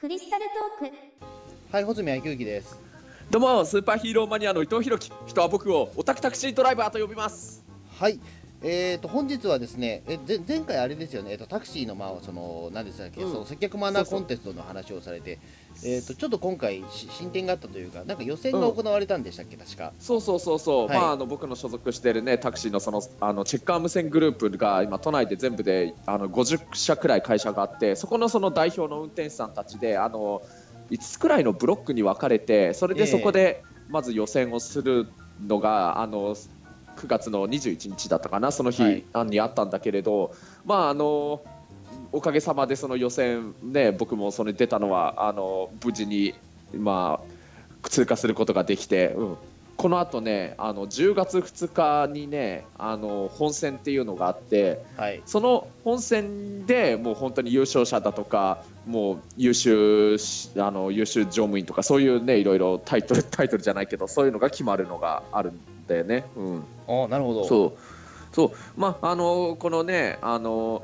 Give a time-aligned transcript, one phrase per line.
[0.00, 0.46] クリスタル
[0.80, 0.96] トーク
[1.70, 2.80] はい、穂積昭之です。
[3.30, 7.62] どうもスーパーヒーローマニアの伊藤弘樹人は僕をオタクタクシードライバーと呼びます
[7.98, 8.18] はい。
[8.62, 13.32] えー、と本日はですね、えぜ前回あれですよね、えっとタクシーのまあその何でしたっけ、うん。
[13.32, 15.38] その接客マナーコンテストの話をされて、
[15.82, 19.92] えー、とちょっと今回し進展があったというか、なんか予選が行われたんでしたっけ、確か。
[19.98, 20.98] そうそうそうそう、はい。
[20.98, 30.42] まああの僕の所属しているねタクシーのそのあのチェッカー無線グループが今都内で全部であの50社くらい会社があってそこのその代表の運転手さんたちであの
[30.90, 35.08] 5つくらいのブロックに分かれてそれでええそこでまず予選をする
[35.46, 36.36] のが、あの
[36.96, 41.42] 9月の21日だったかなその日、はいあにあったんだけれどまああの
[42.12, 46.34] おかげさまでその予選ね僕もそれ出たのはあの無事に
[46.74, 49.36] まあ通過することができて、うん、
[49.76, 55.22] この後ねあの10月2日にねあの本戦っていうのがあってはい。
[55.24, 66.24] その本戦でもう本当に優勝者だとかもう優秀しあの優秀乗務員とかそういうねいろいろタイトルタイトルじゃないけどそういうのが決まるのがあるんだよね。
[66.36, 67.44] うんあなるほど。
[67.44, 68.34] そう。
[68.34, 68.50] そう。
[68.76, 70.82] まああのこのねあの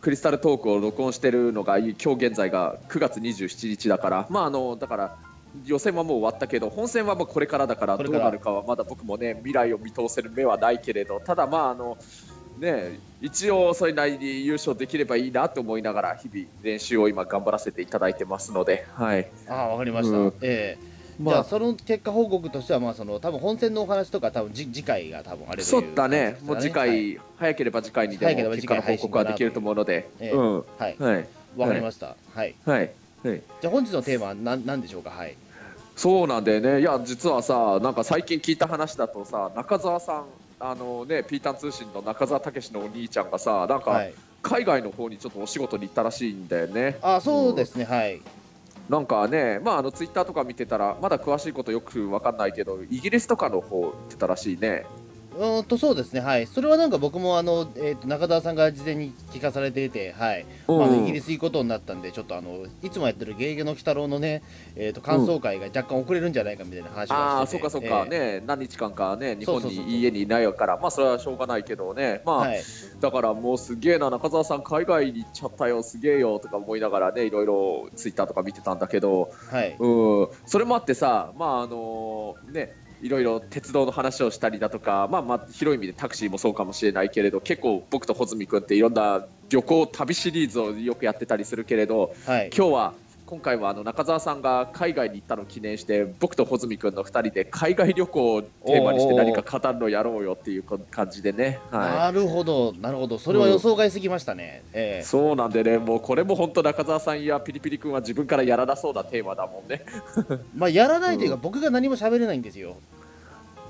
[0.00, 5.16] クリスタルトークを録音してるのが今日現在が9月27日だからまああのだから
[5.64, 11.98] 予選はもう終わったけど本戦はもうこれからだからどうなるかはまだ僕もね未来を見通せる目はないけれどただまああの
[12.58, 19.30] ね一応それなりに優勝できればいいなと思いながら日々練習を今頑張らせていただいてますのではい。
[19.48, 20.16] あわかりました。
[20.16, 20.34] うん。
[20.40, 20.89] ええ
[21.20, 30.96] まあじゃあその結果報告としてはまあその多分本戦のお話とか多分じ次回が多分あれといそうだねもう次回、はい早ければ次回にで早ければ次回も結果の報告はできると思うので、ええうんはい。
[30.98, 31.26] はい
[31.56, 32.16] わかりました。
[32.34, 32.54] はい。
[32.64, 32.90] はい
[33.24, 35.10] はいじゃあ本日のテーマは何何でしょうか？
[35.10, 35.36] はい。
[35.96, 40.24] そうなんだよねいや実はさなんか最近聞いた話だとさ中澤さん
[40.58, 44.14] あのねピータン通信の中澤武史のお兄ちゃんがさなんかはい。
[44.42, 47.84] 海外の方にちょっとお仕事に行ったらしいんだよねあそうですね。
[47.84, 48.22] はい。
[48.90, 54.84] なんかねまああのツイッターとか見てたらまだ詳しいことよく分かんないけどイギリスとかの方行ってたらしいね。
[55.36, 60.46] うーんとそうですね、はい、それはなんか僕もあの、えー、と中澤さんが事前に聞かされていて、はい。
[60.66, 64.42] まあ、うんイギリス行くことになったんで、ちょっとあのいつもやってるゲゲゲの鬼太郎のね、
[64.76, 72.22] えー、と感想会が若干遅れるんじゃないかみたいな話ああをしてて、そっかそっか、えね何日間かね日本に家にいないからまあそれはしょうがないけどね。
[72.24, 72.62] まあ、ーはい、
[73.00, 79.30] だからもうすげえな中澤さん海外に行っちゃったよすげえよとか思いながらねいろいろツイッターとか見てたんだけど。
[79.50, 80.28] はい、うん。
[80.46, 92.94] それもあってさまああのねいろいろ鉄道の話をしたりだとか、まあ、まあ広い意味でタクシーもそうかもしれないけれど結構僕と穂積君っていろんな旅行旅シリーズをよくやってたりするけれどはい、今日は
[93.30, 101.60] 今回はあの中澤さんが海外に行ったのを記念して僕と穂積君の2人で海外旅行をテーマにして何か語るのやろうよっていう感じでね。
[101.70, 101.90] はい。
[101.92, 109.84] なるほど、なるほど、それは予想外すぎましたね、えーそうなんでね、もうこれも本当中澤さんやピリピリ君は自分からやらなそうなテーマだもんね。
[110.56, 111.40] まあ、やらないというか、うん。
[111.40, 112.70] 僕が何も喋れないんですよ、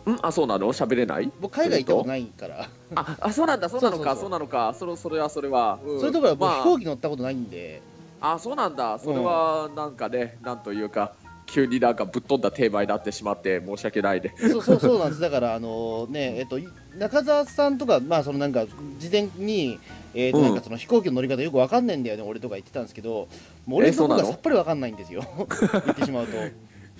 [0.06, 0.18] ん？
[0.22, 0.72] あ、そうなの？
[0.72, 1.30] 喋れない？
[1.38, 5.78] 僕、海外行ったことないから、ああ、そうなんだ、そうなのか、そうなのか、それそれはそれは。
[5.84, 6.56] うんそれとか僕、まあ。
[6.62, 7.82] 飛行機乗ったことないんで、
[8.20, 11.14] あ、そうなんだ、それはなんかね、なんというか、
[11.46, 14.34] 急になんかぶっ飛んだテーマになってしまって申し訳ないね。
[14.38, 16.58] そうそうそうなんです、だから、あのねえっと、
[16.96, 18.66] 中澤さんとか、まあ、そのなんか
[18.98, 19.78] 事前に、
[20.14, 23.28] えーとうんなんかその飛行機の乗り方よくわかんないんだよね、俺とか言ってたんですけど、
[23.66, 25.24] もう俺の方がさっぱりわかんないんですよ、
[25.84, 26.32] 言ってしまうと。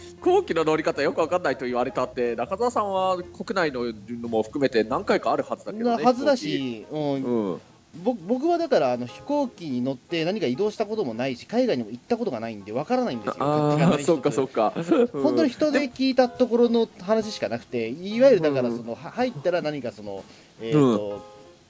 [0.00, 3.92] 飛行機の乗り方よくわかんないと言われたって、中澤さんは国内の
[4.22, 6.04] のも含めて何回かあるはずだけどね。
[6.04, 7.00] はずだし、うん。
[7.00, 7.60] うん。
[7.95, 14.73] ぼ僕はだからあの飛行機に乗って何か移動したこともないし、海外にも行ったことがないんで、わからないんですよ、ああ、そうかそうか。
[15.12, 20.25] 本当に人で聞いたところの話しかなくて、いわゆるだからうんその、は入ったら何かその、
[20.61, 21.25] えーと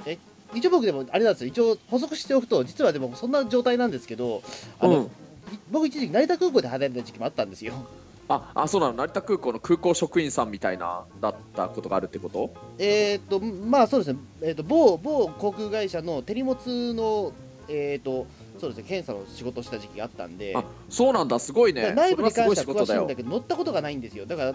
[0.07, 0.19] え
[0.53, 4.43] 一応僕でもあれなんですよ、一応補足しておくと、実はでもそんな状態なんですけど、
[4.79, 5.05] あのうん。
[5.05, 5.09] い
[5.71, 7.73] 僕、一時期成田空港で働いてた時期もあったんですよ。
[8.31, 12.51] あ、あ、そうなの、成田空港の空港職員さんみたいなだったことがあるってこと？
[12.79, 17.33] えっ、と、まあそうですね、えー、と某某航空会社の手荷物の、
[17.69, 18.27] えっ、と、
[18.61, 21.93] そうですね、検査の仕事をした時期があったんで、あ、そうなんだ、すごいね。
[21.93, 23.17] 内部に関しては詳しいんだ。
[23.17, 24.27] けど、乗ったことがないんですよ。
[24.27, 24.55] だから、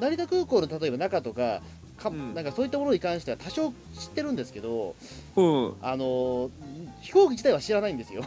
[0.00, 1.62] 成田空港の例えば中とか、
[1.96, 4.94] かうんなんかそういったものに関しては多少知ってるんですけど、
[5.34, 5.74] うん。
[5.80, 6.50] あのー
[7.00, 8.22] 飛行機自体は知らないんですよ。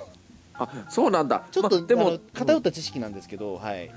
[0.56, 1.46] あ、そうなんだ。
[1.52, 3.92] ちょっと、まあでも偏った知識なんですけど、はい。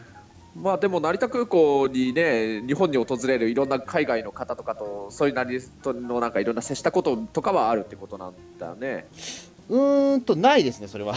[0.55, 9.07] まあでも成田空港にね、日本に訪れるいろんな海外の方とかと、そういうなりとのなんかいろんな接したこととかはあるってことなんだね。
[9.69, 11.15] うーんと、ないですね、それは。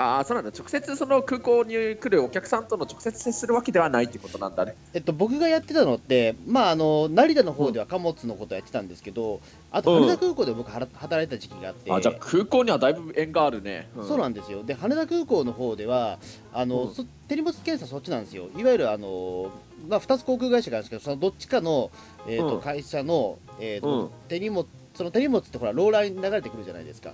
[0.00, 0.50] ああそうなんだ。
[0.56, 4.74] 直接その空港に来るお客さんとの直接接するわけではないってことなんだね。
[4.94, 10.02] えっと、僕がやってたのって、まあ、あの成田の方では貨物のことやってたんですけど、あとうん。
[10.04, 14.62] 羽田空港で僕はら働いてた時期があって、あじゃあ空港にはだいぶ縁があるね、そうなんですよ。
[14.62, 16.18] で羽田空港の方では
[16.54, 16.94] あの、うん。
[16.94, 18.48] そ手荷物検査そっちなんですよ。
[18.56, 19.50] いわゆるあの、
[19.86, 21.90] まあ、2つ航空会社があるんですけどそのどっちかの、
[22.26, 22.62] えーとうん。
[22.62, 24.10] 会社の、えーとうん。
[24.28, 27.12] 手荷物その手荷物ってほらローラーに流れてくるじゃないですか。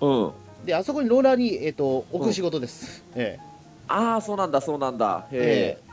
[0.00, 0.32] うん
[0.64, 3.38] であそこにローラーに、えー、と置く仕事です、え
[3.88, 5.26] ああそうなんだそうなんだ。
[5.30, 5.40] へえ
[5.86, 5.92] え。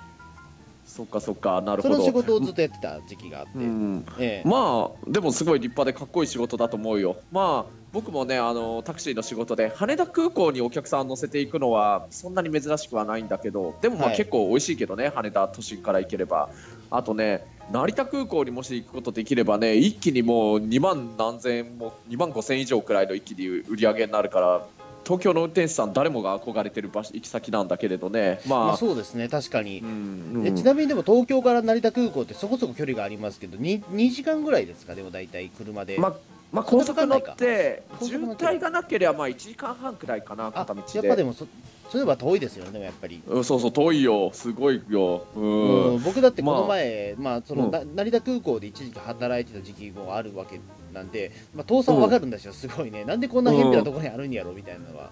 [0.85, 1.61] そっかそっか。
[1.61, 1.97] なえそるほど。
[1.97, 4.05] の仕事をずっとやってた時期があって、うん。
[4.19, 4.47] ええ。
[4.47, 7.17] まあでもすごい立派でかっこいい仕事だと思うよ。
[7.31, 14.17] まあ僕もねあのタクシーの仕事で羽田空港にお客さん乗せていくのはそんなに珍しくはないんだけどでもまあはい。
[14.17, 16.49] 結構美味しいけどね、羽田都心から行ければ
[16.91, 24.65] あとね成田空港にもし行くことできればね一気にもう2万何千円も2万5千円以上くらいの一気に売り上げになるから
[25.05, 28.41] 東京の運転手さん誰もが憧れてる場所行き先なんだけれどね。
[28.47, 29.27] まあ、まあ、そうですね。
[29.27, 34.93] 確かに、うんえちなみにでも東京から成田空港ってそこそこ距離がありますけど 2, 2時間ぐらいですか？
[34.93, 36.13] でも大体車で、まあ
[36.51, 40.97] まあ、高速乗って渋滞がなければまあ1時間半くらいかなあ片道で。
[40.97, 41.47] やっぱでもそ
[41.91, 44.29] そういえば遠いですよねでもやっぱり、うんそうそう遠いよ。
[44.33, 45.25] すごいよ。
[45.35, 47.71] ううんん僕だってこの前、まあそのうん。
[47.71, 50.59] な成田空港で一時期働いてた時期もあるわけ
[50.93, 53.05] なんで、まあ、遠さは分かるんですよ、すごいね。
[53.05, 55.09] なんでこんな偏僻なところにあるんやろみたいなのは、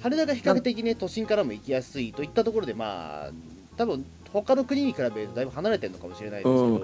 [0.00, 3.30] 羽田が比較的ね都心からも行きやすいといったところでまあ
[3.76, 6.82] 多分他の国に比べるとだいぶ離れてるのかもしれないですけど、うん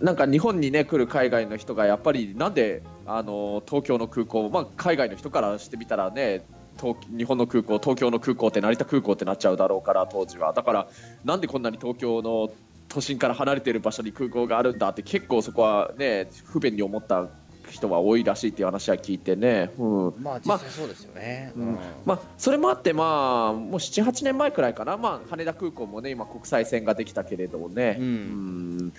[0.00, 6.44] なんか日本にね来る海外の人がやっぱりなんであの東京の空港まあ海外の人からしてみたらね
[6.78, 10.52] 東日本の空港東京の空港って成田空港ってなっちゃうだろうから当時は。
[10.52, 10.88] だから
[11.24, 12.50] なんでこんなに東京の
[12.88, 17.28] 都心から離れている場所に空港があるんだって結構そこはね不便に思った
[17.70, 21.78] 人は多いらしいっていう話は聞いてね、うん、まあ実際そうですよね、まあうん。
[22.04, 28.04] まあ、それもあって、まあ、もう7、8年前くらいかな、まあ、羽田空港もね、今、国際線ができたけれどもね、うん。
[28.04, 28.92] うん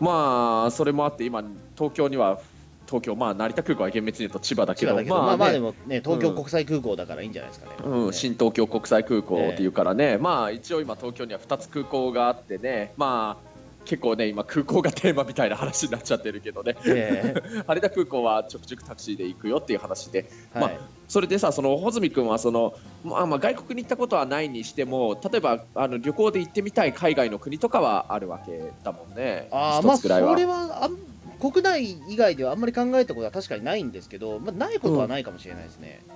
[0.00, 1.42] まあ、それもあって、今、
[1.76, 2.40] 東京には、
[2.86, 7.76] 東京、まあ、成田空港は厳密に言うと千葉だけど、千葉だけど、まあまあねでもね、東京国際空港だからいいんじゃないですかね。
[7.84, 13.45] うん、新東京国際空港っていうからね、まあ一応今東京には2つ空港があってね、まあ
[13.86, 17.34] 結構ね今空港がテーマみたいな話になっちゃってるけどね、え
[17.66, 20.78] 羽田 空港はちょくちょくタクシーで行くよっていう話で、えまあはい
[21.08, 22.74] それでさその穂積君はその、
[23.04, 29.48] まあ、まあ外国に行ったことはないにしても例えばあの旅行で行ってみたい海外の国とかはあるわけだもんね。
[29.52, 30.90] あーまあそれは
[31.38, 36.00] 国内以外ではあんまり考えたことは確かにないんですけど、まあ、ないことはないかもしれないですね。
[36.08, 36.15] うん、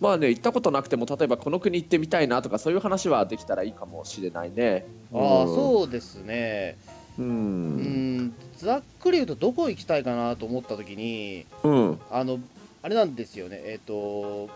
[0.00, 4.86] まあね行ったことなくても例えばこの国行ってみたいなとかそういう話はできたらいいかもしれないね。
[5.12, 5.54] ああうん。
[5.54, 6.76] そうですね。
[7.18, 12.00] ううんんざっくり言うとどこ行きたいかなと思った時にうん。
[12.10, 12.38] あの
[12.82, 13.60] あれなんですよね。
[13.64, 14.48] えっ、と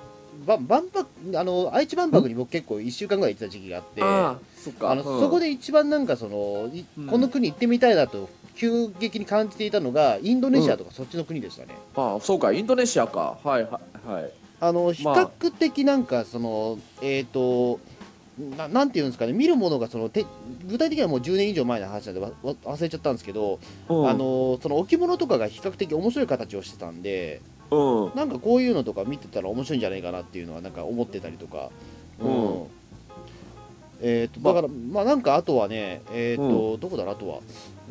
[0.47, 4.03] ば万博あの愛知万博に僕結構1週間ぐらい行ってた時期があって。
[4.03, 4.91] ああそっか。
[4.91, 7.07] あのそこで一番なんかその、いうん。
[7.07, 11.77] この国行ってみたいなと急激に感じていたのがインドネシアとかそっちの国でしたね。
[11.97, 12.53] ああそうか。
[12.53, 13.39] インドネシアか。
[13.43, 14.31] はいはいはい
[14.61, 17.81] あの比較的なんかその、えっ、と
[18.57, 20.25] ななんていうんですかね見るものがそのて
[20.67, 23.59] 具体的にはもう10年以上前の話なんでわわ忘れちゃったんですけど、
[23.89, 24.09] うん。
[24.09, 27.41] あのその置物とかが比較的面白い形をしてたんで
[27.71, 28.13] うん。
[28.15, 31.71] なんかこういうのとか見てたら面白いんじゃないかなっていうのはなんか思ってたりとか。
[32.21, 32.67] うん。
[34.03, 35.05] えー、とだから、まあ。
[35.05, 37.41] なんかあとはね、えーとどこだろう、あとは、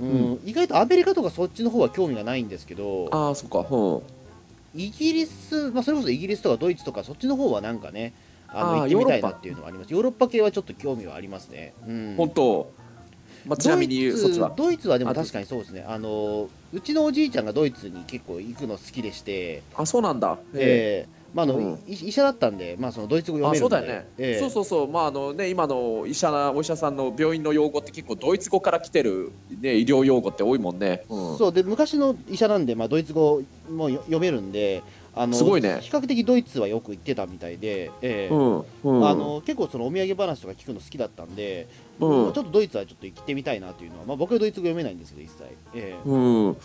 [0.01, 0.33] うん。
[0.33, 3.67] う意外とアメリカとかそっちの方は興味がないんですけど、ああそっか。
[3.69, 4.18] うん
[4.75, 8.13] イギリス、まあ、それこそイギリスとかドイツとか、そっちの方はなんかね、
[8.47, 9.93] あの行ってみたいヨーロッパなっていうのがあります。
[9.93, 10.27] ヨーロッパ。
[10.27, 11.73] 系はちょっと興味はありますね。
[11.87, 12.71] うん、本当、
[13.45, 14.53] まあ、ちなみにドイツは。
[14.55, 15.85] ドイツはでもあ確かにそうですね。
[15.87, 20.37] あの、うちのおじいちゃんがドイツに結構行くの好きでして、あそうなんだ。
[20.53, 21.79] えーまああのうん。
[21.87, 23.75] い医者だったんで、まあ、そのドイツ語読あめるんで。
[23.75, 29.31] そうだよね、えーそうそうそう、まああのね、今の医者お医者さんの病院の用語って結構ドイツ語から来てる、
[29.61, 31.03] ね、医療用語って多いもんね。
[31.09, 31.37] うん。
[31.37, 34.81] そうで昔の医者なんで、まあ、ドイツ語もよ読めるんで
[35.15, 35.79] あのすごいね。
[35.81, 38.33] 比較的ドイツはよく行ってたみたいで、ええ。
[38.33, 39.07] うんうん。
[39.07, 41.67] あの結構そのお土産話とか聞くの好きだったんで、
[41.99, 42.33] うん。
[42.33, 45.43] ちょっとドイツはちょっと行ってみたいなというのは、まあ、僕はドイツ語読めないんですけど一切、
[45.75, 46.09] ええ。
[46.09, 46.57] うん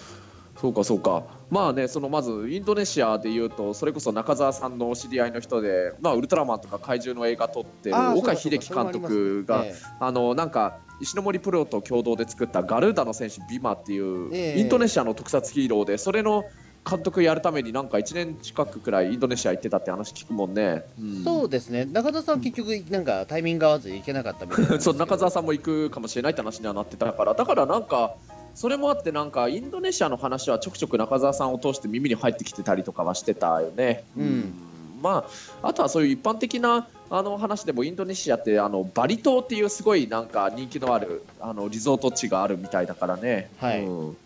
[0.56, 1.24] そうかそうか。
[1.50, 9.64] まあねそのまずインドネシアでいうとそれこそ中澤さんのお知り合いの人で、まあ、ウルトラマンとか怪獣の映画撮ってる岡秀樹監督が
[10.00, 14.60] ああのなんか石ノ森プロと共同で作ったガルーダの戦士ビマっていう、ええ。
[14.60, 16.44] インドネシアの特撮ヒーローでそれの
[16.88, 20.84] 監督やるためになんか1年近くくらいインドネシア行ってたって話聞くもんね。
[21.00, 21.24] うん。
[21.24, 21.86] そうですね。
[21.86, 24.78] 中田さんは結局なんかタイミング合わず行けなかったみたいな。
[24.80, 27.34] そうど中澤さんも行くかもしれないって話にはなってたから。
[27.34, 28.14] だからなんか
[28.54, 34.04] それもあってなんかインドネシアの話はちょくちょく中澤さんを通して耳に入ってきてたりとかはしてたよね。
[34.16, 34.54] うん。
[35.02, 35.26] ま
[35.62, 43.50] あ、あとはそういう一般的なあの話でもインドネシアってあのバリ島っていうすごいなんか人気のあるあのリゾート地があるみたいだからね。
[43.58, 43.84] はい。
[43.84, 44.16] うん。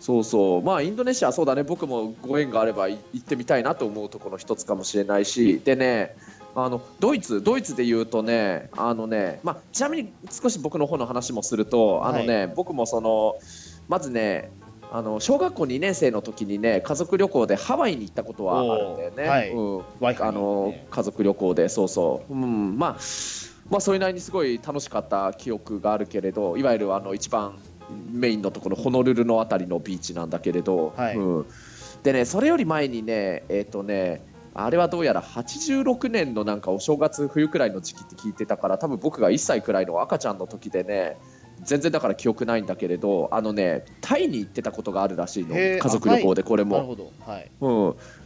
[0.00, 0.62] そうそう。
[0.62, 1.62] まあインドネシアそうだね。
[1.62, 5.60] 僕もご縁があればい行ってみたいなと思うところの一つかもしれないし。
[5.64, 6.14] でね
[6.54, 13.36] あのドイツドイツで言うとねあのね、まあ、ちなみに少し僕の方の話もするとあのね、僕もその
[13.88, 14.50] まずね
[14.94, 19.22] あの小学校2年生の時にね家族旅行でハワイに行ったことはあるんだよね。
[19.26, 19.50] はい。
[19.50, 19.82] うん。
[20.02, 22.96] あの家族旅行でそうそう、うん、まあ
[23.70, 27.58] まあそれなりにすごい楽しかった記憶があるけれどいわゆるあの一番
[28.10, 31.16] メインのところホノルルのあたりのビーチなんだけれど、はい。
[31.16, 31.46] うん、
[32.02, 34.20] でねそれより前にねえっ、とね
[34.54, 41.16] あれはどうやら86年のなんかお正月冬くらいの時期って聞いてたから多分僕が1歳くらいの赤ちゃんの時でね
[41.62, 45.54] 全然だから記憶ないんだけれどあのねタイに行ってたことがあるらしいの。
[45.54, 46.96] 家族旅行でこれも。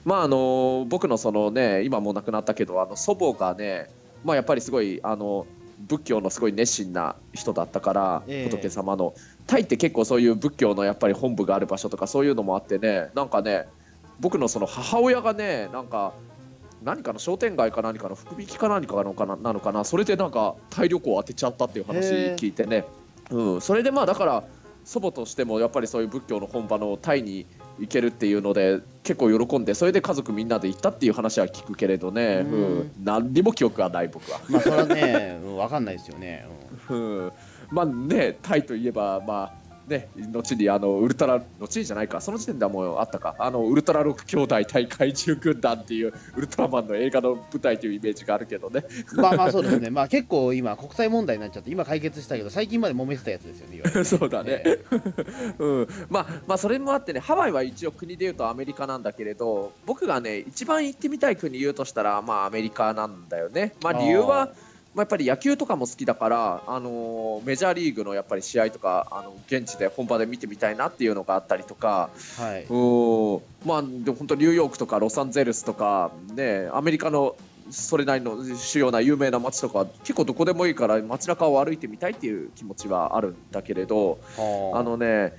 [0.04, 3.90] まああの僕のそのね今もう亡くなったけどあの祖母がね
[4.25, 5.47] まあやっぱりすごいあの
[5.78, 8.50] 仏教のすごい熱心な人だったから、ええ。
[8.50, 9.14] 仏様の。
[9.47, 13.66] タイって結構そういう仏教のやっぱり本部がある場所とかそういうのもあってねなんかね
[14.21, 16.15] 僕のその母親がねなんか
[16.83, 22.85] 何かの商店街か何かの福引きか何かなのかななのかなそれでなんかタイ旅行を当てちゃったっていう話聞いてね、
[23.31, 24.45] うん、それでまあだから
[24.85, 27.47] 祖母としてもやっぱりそういう仏教の本場のタイに
[27.79, 32.53] 行けるっていうので結構喜んでそれで家族みんなで行ったっていう話は聞くけれどね、うん。
[32.53, 34.41] うん、何にも記憶はない僕は。
[34.49, 36.47] まあそれはねうんわかんないですよね。
[36.89, 37.33] うん。
[37.71, 49.90] まあね、タイといえば、まあね、後にあのウルトラ、後にじゃないか、その時点ではもうあったか、あのウルトラ6兄弟対怪獣軍団っていうウルトラマンの映画の舞台というイメージがあるけどね、うんまあまあそうですね。
[49.90, 54.62] まあ結構今国際問題になっちゃって今解決したけど最近まで揉めてたやつですよねいわゆる そうだね。
[54.64, 54.85] え
[55.59, 55.88] うん。
[56.11, 63.75] まあまあ、それもあってね、ハワイは一応国でいうとアメリカなんだけれど、僕がね、一番行ってみたい国言うとしたら、まあアメリカなんだよね。
[63.83, 72.65] まあ、理由はあーまあ、やっぱり野球とかも好きだから、あのーメジャーリーグのやっぱり試合とかあの現地で本場で見てみたいなっていうのがあったりとか、はい。
[72.65, 77.37] うんまあ、でも本当ニューヨークとかロサンゼルスとか、ね、アメリカの
[77.71, 84.19] それなりの主要な有名な街とか結構どこでもいいから街中を歩いてみたいっていう気持ちはあるんだけれど
[84.73, 85.33] あのね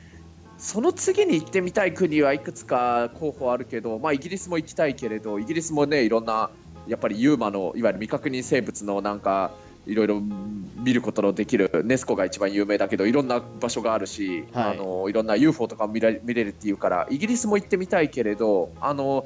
[0.57, 6.49] その次に行ってみたい国はいくつか候補あるけど、まあ、イギリスも行きたいけれどイギリスもねいろんな
[6.87, 9.51] やっぱりユーマのいわゆる未確認生物のなんか
[9.85, 10.21] いろいろ
[10.75, 14.71] 見ることのできるネスコが一番有名だけどいろんな場所があるし、はい。
[14.71, 19.25] あのいろんな UFO とかも見ら見れるっていうからイギリスも行ってみたいけれどあの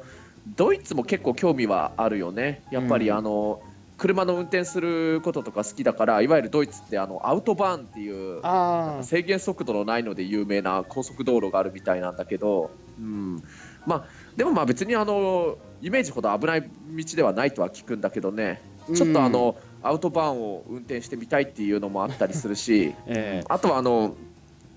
[0.56, 2.62] ドイツも結構興味はあるよね。
[2.70, 3.16] やっぱり、うん。
[3.16, 3.60] あの
[3.98, 13.42] 車の運転することとか好きだからいわゆるドイツってあのアウトバーンっていう制限速度のないので有名な高速道路があるみたいなんだけど、うん
[13.86, 14.04] まあ、
[14.36, 18.62] でもまあ別にあのイメージほど危ない道ではないとは聞くんだけどね。
[18.94, 22.94] ちょっとあの、アウトバーンを運転してみたいっていうのもあったりするし。
[23.06, 24.14] えあとはあの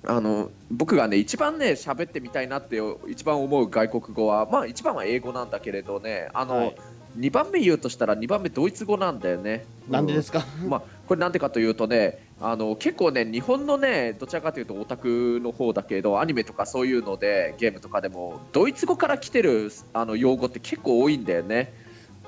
[0.08, 6.30] あの僕がね一番ね喋ってみたいなって一番思う外国語はまあ一番は英語なんだけれどね。
[6.34, 6.76] あの、はい
[7.18, 9.66] 2番目言うとしたら2番目ドイツ語なんだよね。
[9.90, 21.74] えなんでですか、まあ、これなんでかというとねあの結構ね日本のねどちらかというとオタクの方だけどアニメとかそういうのでゲームとかでもドイツ語から来てるあの用語って結構多いんだよね。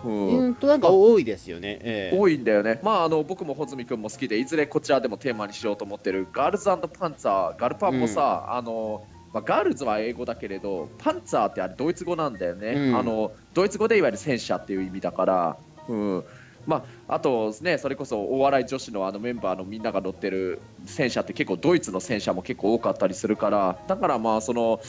[0.03, 0.37] うん。
[0.37, 2.17] うんとなんか多いですよね、ええ。
[2.17, 12.97] 多いんだよね、まあ、あの僕も穂積君も好きでいずれこちらでもテーマにしようと思ってるガールズパンツァーガルパンもさ、あのまあ、ガールズは英語だけれどパンツァーってあれドイツ語なんだよね、うん。
[12.97, 15.57] あのドイツ語でいわゆる戦車っていう意味だから、
[15.87, 16.23] うん。
[16.65, 23.77] まあ、あと、ね、それこそお笑い女子のあのメンバーのみんなが乗ってる戦車って結構ドイツの戦車も結構多かったりするから。
[23.87, 24.81] だからまあその。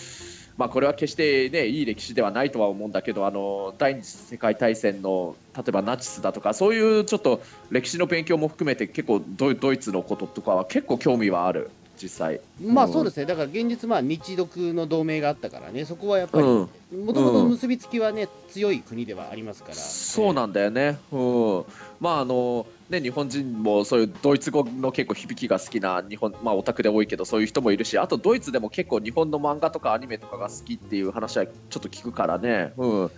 [0.57, 7.41] まあ、これは決して、ね、いい歴史ではないとは思うんだけどあの第二次世界大戦の例えばナチスだとかそういうちょっと
[7.71, 12.41] 歴史の勉強も含めて結構ドイドイツのこととかは結構興味はある実際。
[12.63, 13.27] まあそうですね。
[13.27, 15.85] だから現実まあ日独の同盟があったからね。
[15.85, 16.69] そこはやっぱりうん。
[17.05, 19.75] もともと結びつきはね強い国ではありますから。
[19.75, 21.17] そうなんだよね、う
[21.61, 21.65] ん。
[22.01, 33.11] まああのね、日本人もそういうドイツ語の結構響きが好きな日本、まあ、オタクで多いけどそういう人もいるしあとドイツでも結構日本の漫画とかアニメとかが好きっていう話はちょっと聞くからね、うん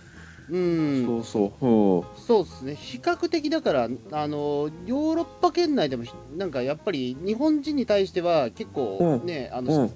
[0.51, 1.05] うん。
[1.05, 2.03] そうそう、うん。
[2.15, 2.75] そうですね。
[2.75, 3.87] 比較的だからあ
[4.27, 6.03] のヨーロッパ圏内でも
[6.35, 9.91] なんかやっぱり日本人に対しては結構ね、あの、うん。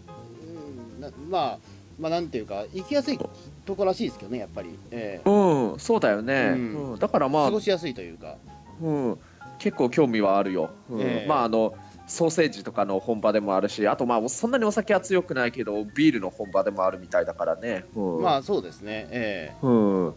[1.30, 1.60] まあ
[2.00, 3.20] まあなんていうか行きやすい
[3.66, 5.30] とこらしいですけどねやっぱり、ええ。
[5.30, 6.92] うん、そうだよね、うん。
[6.92, 7.00] うん。
[7.00, 8.38] だからまあ過ごしやすいというか。
[8.82, 9.20] うん、
[9.60, 11.02] 結構興味はあるよ、うん。
[11.02, 11.28] ええ。
[11.28, 11.74] まああの
[12.08, 19.08] ソーセージとかの本場でもあるしあとまあそんなにお酒は強くないけどビールの本場でもあるみたいだからね、うん、まあそうですね。
[19.12, 19.56] え。
[19.62, 20.16] うん、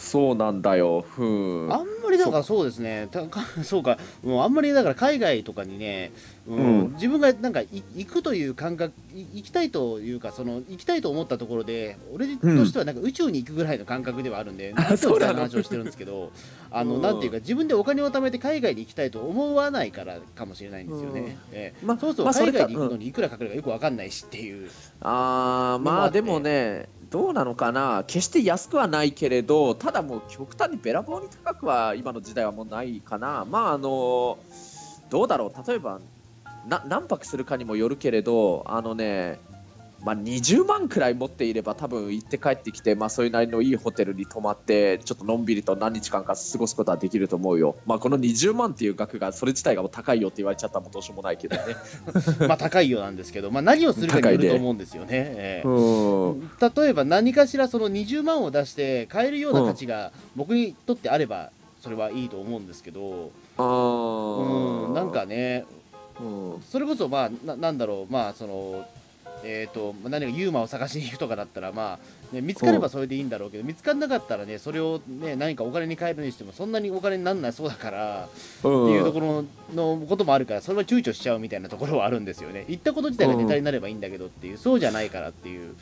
[0.00, 1.02] そうなんだよ。
[1.02, 3.06] ふんあんまりだからそうですね。
[3.10, 3.98] たか そうか。
[4.24, 6.10] もうあんまりだから海外とかにね、
[6.48, 6.92] うんうん。
[6.94, 15.32] 自分がなんかい行くという感覚い行きたいというかその行きたいと思ったところで俺としてはなんか宇宙に行くぐらいの感覚ではあるんで、あそうなの？
[15.34, 16.32] の話をしてるんですけど
[16.72, 17.02] あの、うん。
[17.02, 21.26] なんていうか自分でお金を貯めて海外に行きたいと思わないからかもしれないんですよね、うん。
[21.26, 21.74] ええ。
[21.84, 24.70] まそうそう、まあそれか海外に行くのにいくらかかるかよくわかんないしっていう、
[25.02, 28.04] ああまあでもねどうなのかな？
[28.06, 33.44] 決して安くはないけれどただもう極端にべらぼうに高くは今の時代はもうないかな。
[33.50, 34.38] まああの
[35.10, 35.68] どうだろう。
[35.68, 36.00] 例えば
[36.66, 39.40] 何泊するかにもよるけれどあのね
[40.02, 51.76] まあ、20万くらい持っていれば多分行って帰ってきて、まあ、それなりのいいホテルに泊まってちょっとのんびりと何日間か過ごすことはできると思うよ、まあ、この20万っていう額がそれ自体がもう高いよって言われちゃったらもうどうしようもないけどね。
[52.48, 55.08] まあ高いようなんですけど、まあ、何をするかによると思うんですよね。
[55.12, 55.68] ええ。
[55.68, 56.50] うん。
[56.58, 61.50] 例えば何かしらその20万を出して買えるような価値が僕にとってあれば
[61.82, 65.66] それはいいと思うんですけど、あうーん、なんかね
[66.20, 66.62] うん。
[66.62, 68.86] それこそまあななんだろうまあその
[69.44, 71.98] えーとまあ何かユーマを探しに行くとかだったら、ま
[72.32, 79.44] あね、見つかればそれでいいんだろうけど見つからなかったらねそれを、ね、何かお金に換えるにしてもそんなにお金にならないそうだからっていうところ
[79.74, 85.74] のこともあるからそれは躊躇しちゃうみたいなところはあるんですよね行ったこと自体がネタになればいいんだけどっていうそうじゃないからっていう。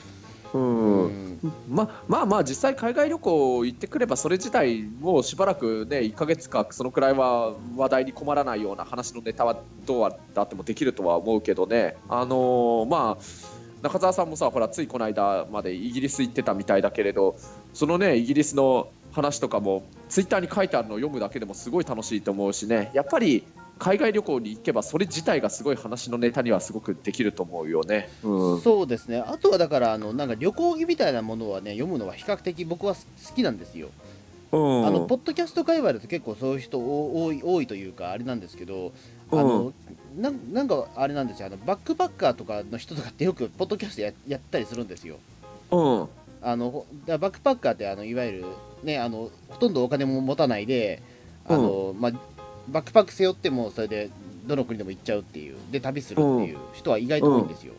[0.55, 1.38] うん。
[1.69, 11.97] ままあまあ実際海外旅行行ってくればそれ自体もうしばらくね1ヶ月かそのくらいは話題に困らないような話のネタはどうだってもできるとは思うけどね。
[12.09, 17.37] あのーまあ中澤さんもさほらついこの間までイギリス行ってたみたいだけれど
[17.75, 22.90] そのねイギリスの話とかもツイッターに書いてあるのを読むだけでもすごい楽しいと思うしね。
[22.93, 23.45] やっぱり
[23.78, 28.08] 海外旅行に行けばそれ自体がすごい話のネタにはすごくできると思うよね。
[28.23, 28.61] うん。
[28.61, 29.18] そうですね。
[29.18, 33.00] あとはだからあのなんか旅行記みたいなものはね読むのは比較的僕は好
[33.35, 33.88] きなんですよ。
[34.52, 34.87] うん。
[34.87, 38.92] あのポッドキャスト界隈だと結構そういう人多い多いというかあれなんですけど、
[39.30, 39.73] あの
[40.16, 41.47] ななんかあれなんですよ。
[41.47, 45.16] あのバックパッカーとかの人とかってよくポッドキャストややったりするんですよ。
[45.70, 46.08] うん。
[46.40, 48.44] あのバックパッカーってあのいわゆる
[48.82, 51.02] ねあのほとんどお金も持たないで
[51.47, 52.12] あの、まあ、
[52.71, 54.11] バックパック背負ってもそれで
[54.47, 55.57] どの国でも行っちゃうっていう。
[55.71, 57.75] で旅するっていう人は意外と多いんですよ。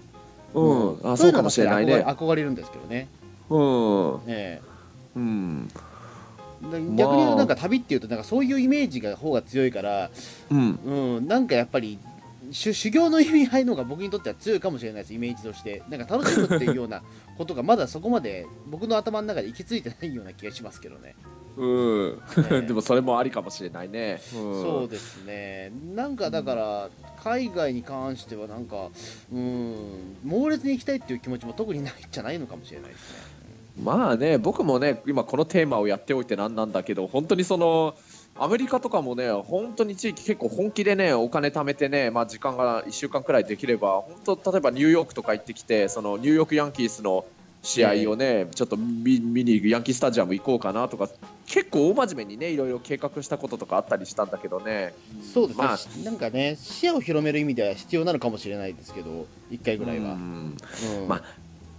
[0.54, 2.04] うん、うのがそううかもしれないね。
[2.06, 3.08] 憧れるんですけどね。
[3.50, 4.62] うん、え。
[5.16, 5.68] うん、
[6.96, 10.12] 逆になんか旅っていうとなんかそういうイメージが方が強いから、
[10.52, 11.98] うん、うん、なんかやっぱり
[12.52, 15.14] 修修行の意味合いの方が僕にとっては強いかもしれないです。
[15.14, 15.84] イメージとして。
[15.90, 17.02] なんか楽しむっていうような
[17.38, 21.16] ことがまだそこまで僕の頭の中で行き着いてないような気がしますけどね、
[21.58, 22.62] うん、え。
[22.68, 24.22] でもそれもありかもしれないね。
[24.34, 25.72] うん、そうですね。
[25.96, 26.90] なんかだから
[27.24, 28.90] 海外に関してはなんか
[29.32, 33.40] うん猛烈に行きたいっていう気持ちも特にないじゃないのかもしれないですね。
[33.84, 37.96] まあね、僕もね、今このテーマをやっておいてなんなんだけど、本当にその。
[38.42, 47.26] アメリカとかもね、本当に地域結構本気でね、お金貯めてね、まあ時間が1週間くらいできれば、本当例えばニューヨークとか行ってきて、そのニューヨークヤンキースの
[47.62, 51.10] 試合をね、ちょっと見見にヤンキースタジアム行こうかなとか、
[51.48, 54.94] 結構大真面目にね、いろいろ計画したこととかあったりしたんだけどね。
[55.34, 60.58] そうですね、まあなんかね視野を広める意味では必要なのかもしれないですけど1回ぐらいは、うん。
[61.02, 61.08] うん。
[61.10, 61.24] まあ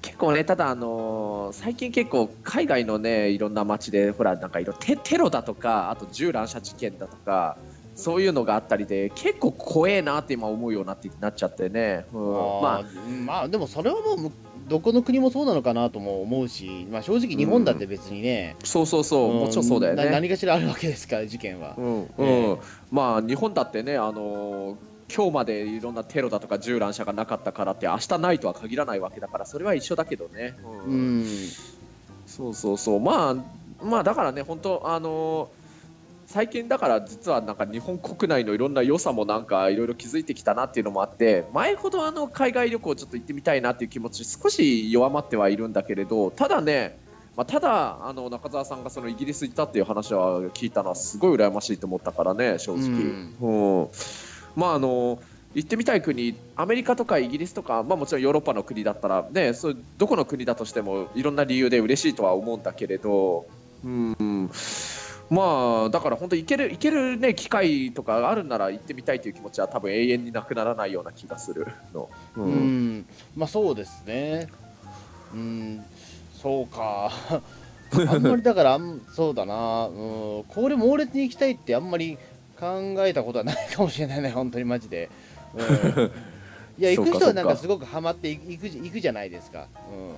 [0.03, 7.59] 結構ね、ただ、あのー最近結構海外のねいろんな街でほらなんかいろテテロだとかあと銃乱射事件だとか
[7.97, 12.33] そういうのがあったりで結構怖えなって今思うようになってなっちゃってね、うん。
[12.33, 14.33] まあーまあでもそれはもうむ
[14.69, 20.11] どこの国もそうなのかなとも思うし、まあ、正直日本だって別にね、あそうそうそう、もちろんそうだよなね。
[20.13, 22.03] 何かしらあるわけですから事件は、うん。
[22.03, 22.09] うん。
[22.19, 22.57] え
[22.91, 30.57] まあ日本だってね、あのー今日までいろんなテロだとか銃乱射がなかったからって明日ないとは限らないわけだからそれは一緒だけどね。
[30.87, 31.27] うん。
[32.27, 35.61] そうそうそう、まあ、まあ、だからね、本当、あのー
[36.31, 47.01] 最近だから実はなんか日本国内のいろんな良さもなんかいろいろ気づいてきたなっていうのもあって前ほどあの海外旅行ちょっと行ってみたいなっていう気持ち少し弱まってはいるんだけれどただね、
[47.37, 52.89] まあ、ただあの中澤さんがそのイギリス行ったっていう話は聞いたのはすごい羨ましいと思ったからね正直、
[53.41, 53.89] うん
[54.57, 55.19] まああの
[55.55, 63.47] 行ってみたい国アメリカとかイギリスとか、まあ、もちろんヨーロッパの国だったら、ね、そうどこの国だとしてもいろんな理由で嬉しいとは思うんだけれど、
[63.85, 64.51] うん、
[65.29, 72.09] まあだから本当行ける行ける、ね、機会とかあるなら行ってみたいという気持ちは多分永遠になくならないような気がするの。
[72.37, 72.99] ううん。
[72.99, 74.49] んまあそうですね。
[75.35, 75.85] うん。
[76.41, 77.11] そうか。
[78.09, 82.19] あんまりだからあんそうだな、うん、これ猛烈に行きたいってあんまり
[82.61, 85.09] 考えたことはないかもしれないね本当にマジで、
[85.55, 86.11] うん、
[86.79, 89.67] いや 行く人はなんかすごくハマってい行くじ行くじゃないですか、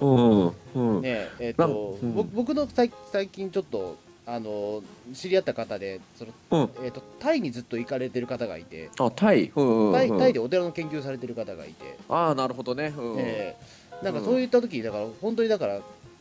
[0.00, 0.08] うん。
[0.08, 2.14] うんうんねえーなんとうん。
[2.14, 4.82] ぼ僕の最最近ちょっとあの
[5.14, 6.84] 知り合った方でその、うん。
[6.84, 9.92] えー、とタイにずっと行かれてる方がいて、あタイ、うんうんうん。
[9.92, 15.80] タイタイでお寺の研究されてる方がいて、ああなるほどね、うんえーなんかそういった時だから本当にだから、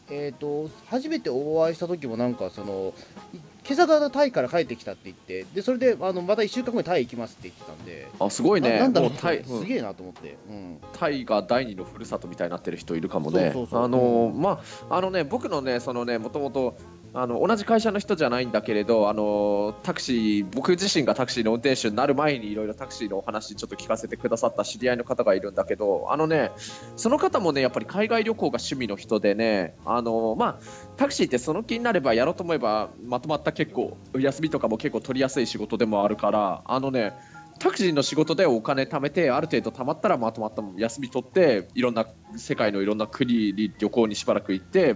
[0.10, 2.94] えー、と初めてお会いした時もなんかその
[3.34, 3.38] い
[3.72, 8.08] 今朝方タイから帰ってきたって言ってでそれであのまた1週間後にタイ行きますって言ってたんで。
[8.20, 8.74] あすごいね。
[8.74, 10.78] ななんだろうもうタイ、すげえなと思って、うん。
[10.94, 13.54] タイが第二のふるさとみたいになってる人いるかもね。
[13.72, 16.76] あのまああのね僕のねそのねもともと
[17.14, 26.52] あの同じ会社の人じゃないんだけれどあのタクシー僕自身がタクシーの運転手になる前にいろいろタクシーのお話ちょっと聞かせてくださった知り合いの方がいるんだけどあのね
[26.96, 30.60] その方もねやっぱり海外旅行が趣味の人でねあのまあ
[30.96, 37.14] タクシーってその気になればやろうと思えばまとまった結構休みとかも結構取りやすい仕事でもあるからあのね
[37.62, 44.96] タクシーの仕事でお金貯めてある程度貯まったらまとまった休み取っていろんな世界のいろんな国に旅行にしばらく行って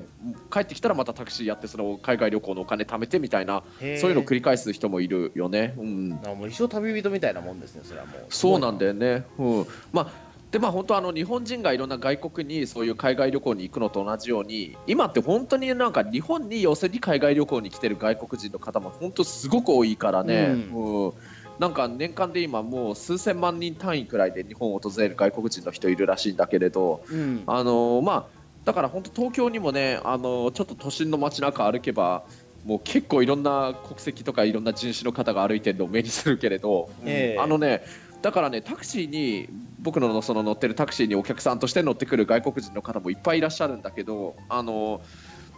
[0.51, 5.75] 帰ってきたらまたタクシーやってその海外旅行のお金貯めてみたいなそういうのを繰り返す人もいるよね。
[5.77, 8.25] うん、あもう一生旅人みたいなもんですね、それはもう。
[8.29, 9.25] そうなんだよね。
[9.37, 20.55] うん、まあでまあ本当あの日本人がいろんな外国にそういう海外旅行に行くのと同じように今って本当になんか日本に要するに海外旅行に来てる外国人の方も本当すごく多いからね。
[20.71, 21.13] うん
[21.59, 28.25] なんか年間で今もう数千万人単位くらいで日本を訪れる外国人の人いるらしいんだけれど、うん、あのまあ
[28.65, 32.25] だから本当東京にもねあのちょっと都心の街中歩けば
[32.65, 37.39] もう結構いろんな国籍とかいろんな人種の方が歩いてるのを目にするけれど、うんええ。
[37.39, 37.83] あのね
[38.21, 39.47] だからねタクシーに
[39.79, 45.01] 僕のその乗ってるタクシーにお客さんとして乗ってくる外国人の方もいっぱいいらっしゃるんだけどあの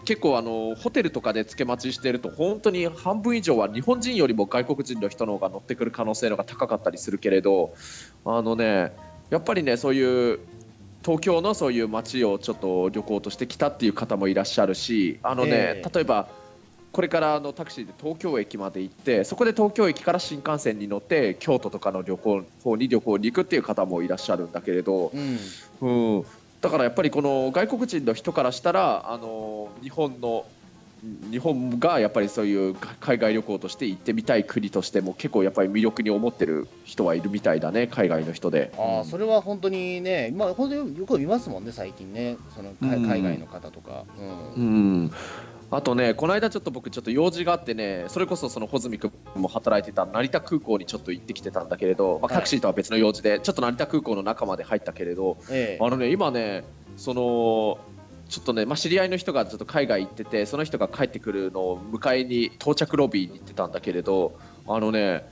[0.07, 7.73] 結構あのホテルとかで付け待ちしてると本当に半分以上は日本人よりも外国人の人の方が乗ってくる可能性の方が高かったりするけれど
[8.23, 8.95] あのね
[9.29, 10.39] やっぱりねそういう
[11.03, 15.89] 東京のそういう街をちょっと旅行として来たっていう方もいらっしゃるしあのね、ええ。
[15.93, 16.29] 例えば
[16.93, 25.11] これからあのタクシーで東京駅まで行ってそこで東京駅から新幹線に乗って京都とかの旅行方に旅行に行くっていう方もいらっしゃるんだけれど、
[25.81, 26.25] うん、うん、
[26.61, 30.45] だからやっぱりこの外国人の人からしたらあの日本の
[31.29, 38.71] 日本がやっぱりそういう海外旅行として行ってみたい国としても結構やっぱり魅力に思ってる人はいるみたいだね海外の人で。
[38.77, 44.05] ああ、それは本当にね、まあ、本当によく見ますもんね、最近ね、その海外の方とか。
[44.55, 45.11] ううんん
[45.69, 52.35] あとね、この間ちょっと僕ちょっと用事があってね、それこそその穂積君も働いてた成田空港にちょっと行ってきてたんだけれど、まあ、はい。
[52.35, 55.85] タクシーとは別の用事で、ちょっと成田空港の中まで入ったけれど、ええ。
[55.85, 56.63] あのね、今ね、
[56.95, 57.79] その
[58.29, 65.25] ちょっとね、まあ、知り合いの人がちょっと海外行ってて、その人が帰ってくるのを迎えに到着ロビーに行ってたんだけれど、あのね、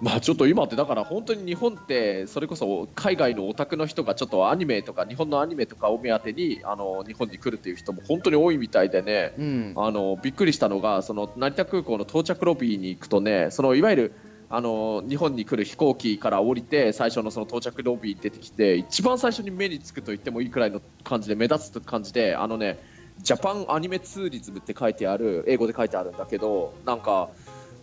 [0.00, 14.12] まあちょっと今ってだから本当に日本ってそれこそ海外のオタクの人がちょっとアニメとか日本のアニメとかを目当てにあの日本に来るっていう人も本当に多いみたいでね、うん、あのびっくりしたのがその成田空港の到着ロビーに行くとねそのいわゆる
[14.50, 22.78] あの日本に来る飛行機から降りて最初のその到着ロビーに出てきて一番最初に目につくと言ってもいいくらいの感じで目立つ感じであのね
[23.18, 27.30] ジャパンアニメツーリズムって書いてある英語で書いてあるんだけどなんか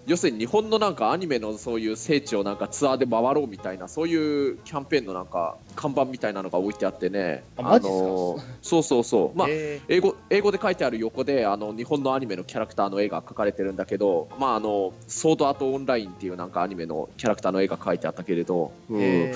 [0.07, 7.43] 要するに日本のなんかアニメのそういう聖地をなんかツアーで回ろうみたいなそういうキャンペーンのなんか看板みたいなのが置いてあってね。
[7.57, 9.37] あのそうそうそう。
[9.37, 19.01] まあえ英語英語で書いてある横であの日本のアニメのキャラクターの絵が描かれてるんだけど、まあ、あのソードアートオンラインっていうなんかアニメのキャラクターの絵が描いてあったけれど、うん。
[19.01, 19.35] ええ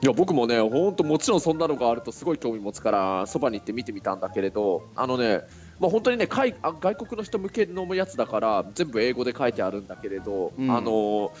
[0.00, 4.84] いや僕もね本当もちろんそんなのがあるとすごい興味持つからそばに行って見てみたんだけれど。
[4.94, 5.40] あのね
[5.80, 6.52] まあ、本当にね外
[6.96, 10.70] 国の人向けのやつだから全部英語で書いてあるんだけれど、うん。
[10.70, 11.32] あの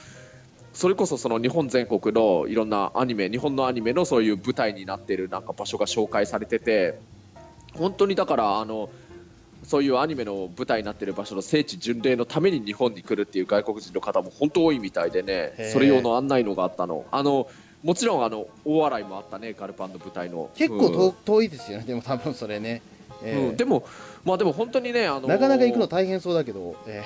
[0.72, 7.00] それこそその日本全国のいろんなアニメ日本のアニメのそういう舞台になっているなんか場所が紹介されてて
[7.74, 8.88] 本当にだからあの
[9.64, 17.06] そういうアニメの舞台になっている場所の聖地巡礼のために日本に来るっていう外国人の方も本当多いみたいでねそれ用の案内のがあったの。
[17.10, 17.48] あの
[17.82, 20.50] もちろんあの大洗もあったねガルパンの舞台の。
[20.54, 20.92] 結構うん。
[20.92, 22.82] 遠遠いですよね、でも多分それね。
[23.22, 23.48] ええ。
[23.50, 23.56] うん。
[23.56, 23.84] でも
[24.24, 27.02] まあでも本当にねあのなかなか行くの大変そうだけど、え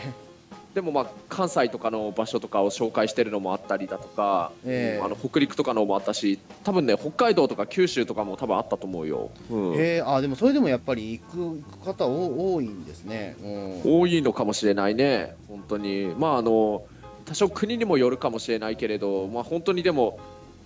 [0.75, 4.99] でもまあ関西とかの場所とかを紹介してるのもあったりだとか、ええ。
[4.99, 9.75] うんあの北陸とかのもあったし多分ね北海道とか九州とかも多分あったと思うよ、うん。
[9.75, 9.97] ええ。
[9.97, 13.37] えあでもそれでもやっぱり行く行く方お多いんですね。
[13.85, 14.01] うん。
[14.01, 15.35] 多いのかもしれないね。
[15.49, 16.15] 本当に。
[16.17, 16.85] まああの
[17.25, 20.19] 多少国にもよるかもしれないけれど、まあ、本当にでも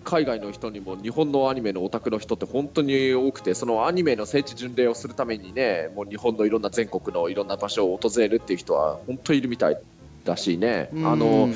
[0.06, 9.78] 海外の人にも日本のアニメのオタクの人って本当に多くてそのアニメの聖地巡礼をするためにねもう日本のいろんな全国のいろんな場所を訪れるっていう人は本当にいるみたい
[10.24, 10.90] だしね。
[11.04, 11.54] あのうん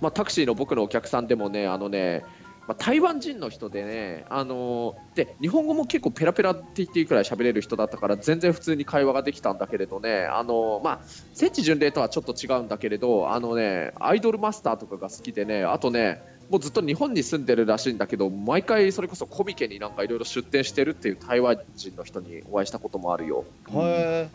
[0.00, 2.24] まあ、タクシーの僕のお客さんでもねあのね
[2.66, 11.00] まあ、台湾人の人でね、あのーで日本語も結構ペラペラって言っていいくらい喋れる人だったから全然普通に会話ができたんだけれどね、あのーまあ、
[11.34, 16.22] 聖地巡礼とはちょっと違うんだけれどあの、ね、アイドルマスターとかが好きでねあとね
[16.54, 23.44] もうずっと日本に住んでるらしいんだけど毎回それこそコミケになんかいろいろ出店してるっていう台湾人の人にお会いしたこともあるよ。
[23.72, 24.28] へえ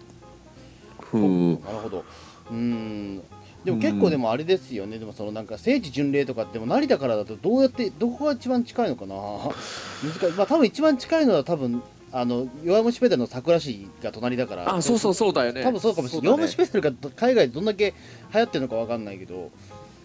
[1.13, 1.17] う。
[1.17, 2.03] んなるほど
[2.51, 3.23] うん。
[3.63, 9.15] でも結構でもあれですよね、でもそのなんか聖地巡礼とかっても成田からだとどうやってどこが一番近いのかな。
[10.03, 10.35] 難しい。
[10.35, 14.75] まあ多分一番近いのは多分あの弱虫ペダルの桜市が隣だから。
[14.75, 15.63] あそうそうそうだよね。
[15.63, 16.29] 多分そうかもしれない、ね。
[16.31, 17.93] 弱虫ペダルが海外でどんだけ
[18.33, 19.51] 流行ってるのかわかんないけど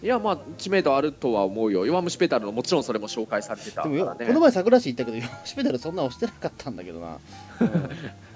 [0.05, 1.87] いやまあ知名度あるとは思うよ。
[1.87, 4.27] 弱虫ペダルのもちろんそれも紹介されてたからね。
[4.27, 7.17] この前桜市行ったけど弱虫ペダルそんな押してなかったんだけどな、
[7.59, 7.89] うん。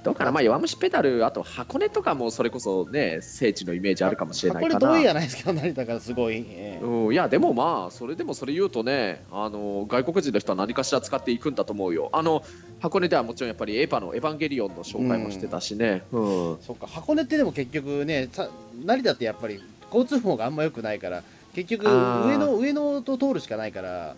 [0.03, 4.79] どうかな、まあ、弱虫ペダル、あと箱根とかもそれこそね、聖地のイメージあるかもしれないかな。
[4.79, 6.84] これ遠いやないですか成田からすごい、ええ。
[6.84, 12.10] うん、いやでもまあそれでもそれ言うとねあの外国人の人は何かしら使っていくんだと思うよ。
[12.13, 12.43] あの
[12.79, 16.58] 箱根ではもちろんやっぱりエヴァの「エヴァンゲリオン」の紹介もしてたしね、うん。
[16.62, 18.49] そっか箱根ってでも結局ねさ
[18.84, 19.62] 成田ってやっぱり
[19.93, 21.21] 交通網があんま良くないから
[21.53, 24.15] 結局上野上野と通るしかないから。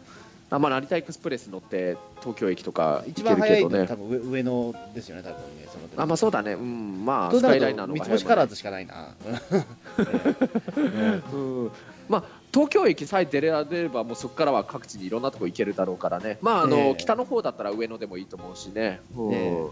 [0.53, 4.05] あまあ、成田エクスプレス乗って東京駅とか一行け番早いのはるけどね。
[4.09, 6.55] 多分上上野ですよね多分ねそのあまあそうだね。
[6.55, 9.15] うんまあスカイライナーとの三つ星カラーズしかないな。
[9.47, 11.71] ええうん。
[12.09, 16.95] まあ、東京駅さえ出られればもうそこからは各地にいろんなとこ行けるだろうからね、まああのええ。
[16.97, 19.33] 北の方だったら上野でもいいと思うしね、うん。
[19.33, 19.67] ええ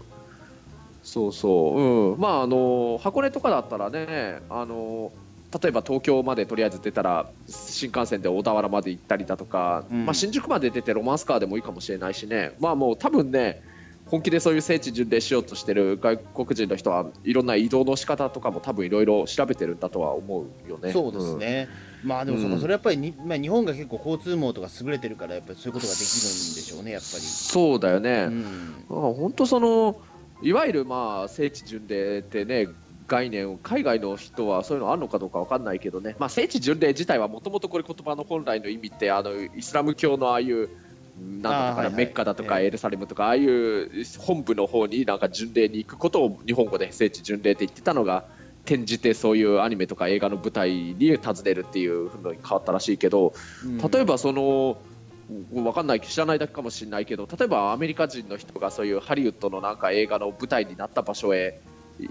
[1.02, 1.80] そうそう、
[2.12, 2.18] うん。
[2.18, 5.12] まあ、あの箱根とかだったらねあの
[5.52, 10.06] 例えば東京までとりあえず出たら新幹線で小田原まで行ったりだとか、うん。
[10.06, 13.62] まあ、新宿まで出てロマンスカーでもいいかもしれないしね、まあ、もう多分ね
[14.06, 20.92] 本気でそういう聖地巡礼しようとしてる外国人の人はいろんな移動の仕方とかも多分いろいろ調べてるんだとは思うよね。
[20.92, 21.68] そうですね、
[22.02, 22.60] まあでもそうか、うん。
[22.60, 30.00] それやっぱりに、まあ、日本が結構交通網とか優れてるからやっぱりそういうことができるんでしょうねやっぱり、そうだよね、うん、本当その
[30.42, 32.68] いわゆるまあ聖地巡礼ってね
[33.10, 40.68] 概念を海外の人はそういうのあるのかどうかわかんないけどね、まあ、聖地巡礼自体はもともとこれ言葉の本来の意味ってあのイスラム教のああいう
[41.18, 42.66] なんだとかな、メッカだとかええ。
[42.68, 48.24] エルサレムとかああいう本部の方になんか巡礼に行くことを日本語で聖地巡礼って言ってたのが
[48.64, 53.34] 転じてそういうアニメとか映画の舞台に訪ねるっていうふうに変わったらしいけど、
[53.92, 54.78] 例えばその
[55.52, 61.60] わかんない知らないだけかもしれないけど例えばアメリカ人の人がそういうハリウッドのなんか映画の舞台になった場所へ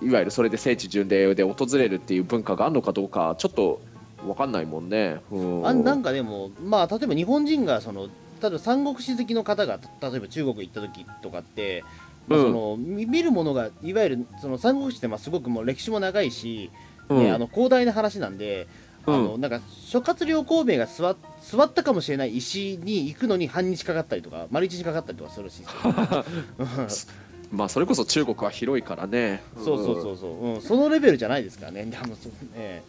[0.01, 3.81] いわゆるそれで聖地巡礼で訪れるっていう文化があるのかどうかちょっと
[4.27, 5.21] わかんないもんね。
[5.31, 8.07] うんあなんかでも、まあ、例えば日本人がその
[8.41, 11.83] 例えば三国志好きの方が例えば中国行った時とかって、
[12.27, 16.69] まあうんその見見るものがいわゆるその三国志ってまあすごくもう歴史も長いし、
[17.09, 18.67] うんねあの広大な話なんで、
[19.07, 27.19] あのなんか諸葛亮孔明が座座ったかもしれない石に行くのに半日かかったりとか丸一日かかったりとかするらしいですよ。
[27.51, 29.41] まあそれこそ中国は広いからね。
[29.55, 31.85] そうそうそうそう、うん、そのレベルじゃないですからね。
[31.89, 32.83] でもそうね。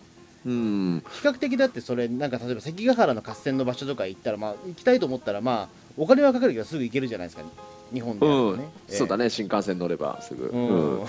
[0.44, 0.52] うん。
[0.52, 0.56] う
[0.96, 1.04] ん。
[1.12, 7.42] 比較的だってそれなんか例えば関ヶ原の合戦の場所とか行ったらまあ行きたいと思ったらまあお金はかかるけどすぐ行けるじゃないですか。
[7.92, 8.26] 日本で。
[8.26, 8.58] あればうん。
[8.58, 10.46] ね、そうだね、ね新幹線乗ればすぐ。
[10.46, 11.00] うん。
[11.00, 11.06] うん。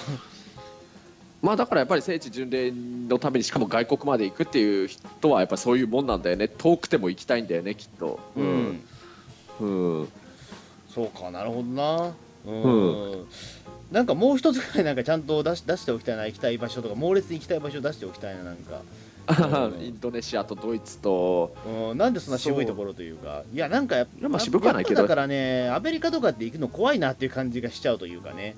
[1.42, 6.48] まあだからやっぱり聖地巡礼のためにしかも外国まで行くっていう人はやっぱそういうもんなんだよね。
[6.48, 8.20] 遠くても行きたいんだよねきっと。
[8.36, 8.82] うん、
[9.60, 9.66] う
[10.04, 10.10] ん、
[10.94, 11.32] そうか。
[11.32, 12.14] なるほどな
[12.46, 13.28] うん、
[13.92, 18.82] なんかもう一つぐらいなんかちゃんと出し出しておきたいな行きたい場所とか猛烈に行きたい場所出しておきたいななんか、
[19.28, 21.56] う んインドネシアとドイツと。
[21.92, 23.44] うん、なんでそんな渋いところというか。
[23.54, 25.02] いやなんかやっぱまあ渋くはないけど。
[25.02, 28.56] だからねアメリカとかって行くの怖いなっていう感じがしちゃうというかね。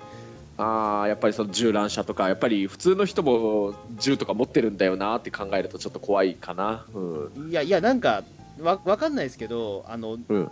[0.56, 6.84] あーやっぱりその銃乱射とかやっぱり普通の人も銃とか持ってるんだよなって考えるとちょっと怖いかな。
[6.94, 8.22] うん、いやいやなんか
[8.60, 10.50] わわかんないですけどあのうん、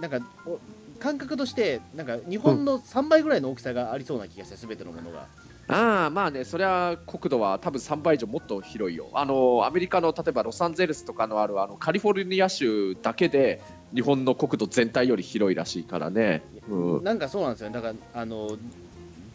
[0.00, 0.58] なんかお
[0.96, 5.26] 感覚としてなんか日本の3倍ぐらいの大きさがありそうな気がしてすべてのものが、
[5.68, 9.08] ああまあねそれは国土は多分3倍以上もっと広いよ。
[9.14, 13.60] あのアメリカの例えばロサンゼルスとかのあるあのカリフォルニア州だけで
[13.92, 17.70] 日本の国土全体より広いらしいからね、うん、なんかそうなんですよ。
[17.70, 18.56] ねだからあの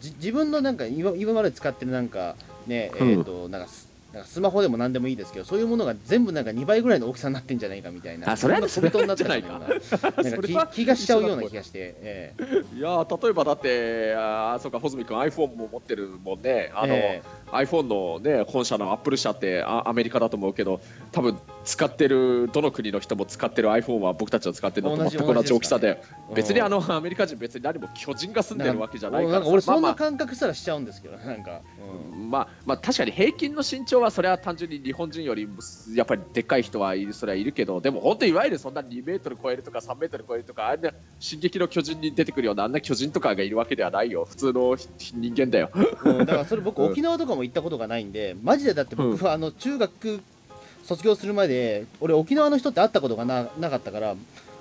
[0.00, 2.34] じ自分のなんか今今まで使ってるなんか
[2.66, 3.20] ねえうん。
[3.20, 8.30] ーとなんかスなんかスマホでも何でもいいですけどそういうものが全部なんか2倍ぐらいの大きさになってんじゃないかみたいな。
[8.30, 9.42] あそれはねんな飛び飛んだったよう
[9.80, 10.10] そな。
[10.22, 12.76] なんか気気がしちゃうような気がして、ええ。
[12.76, 17.22] いやー例えばだってあーそうか穂積君 iPhone も持ってるもんねあの、え。
[17.52, 26.02] iPhone の、ね、本社のアップル社ってあアメリカだと思うけど多分使ってるどの国の人も使ってる iPhone は僕たちの使ってるのと全く同じ大きさで。
[26.28, 26.34] うん。
[26.34, 31.60] 別にあのアメリカ人別に何も巨人が住んでるわけじゃないから俺そんな感覚すらしちゃうんですけどなんか、
[32.12, 32.30] うん。
[32.30, 35.54] まあまあ、確かに平均の身長はそれは単純に日本人よりも
[35.94, 44.24] やっぱりでっかい人はいるそれはいるけどでも本当いわゆるそんな2メートル超えるとか3メートル超えるとかあんな進撃の巨人に出てくるようなあんな巨人とかがいるわけではないよ。
[44.24, 45.70] 普通の人間だよ。
[46.04, 46.18] うん。
[46.18, 49.10] だからそれ僕うん沖縄とかも行ったことがないんでマジでだってうん。
[49.12, 50.22] 僕はあの中学
[50.82, 54.16] 卒業するまで俺沖縄の人って会ったことがななかったから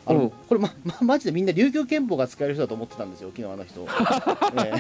[0.05, 0.29] あの、うん。
[0.29, 3.85] これ、ま ま、マジでみんな琉球憲法が使える人だと思ってたんですよ沖縄の人、
[4.63, 4.73] え